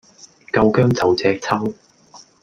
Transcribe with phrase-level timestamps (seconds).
[0.51, 1.73] 夠薑就隻揪